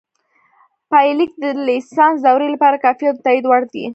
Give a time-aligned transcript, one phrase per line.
[0.91, 3.85] پایلیک د لیسانس دورې لپاره کافي او د تائید وړ دی